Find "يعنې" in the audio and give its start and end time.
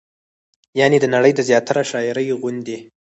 0.79-0.97